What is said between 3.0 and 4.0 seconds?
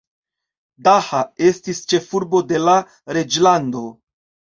reĝlando.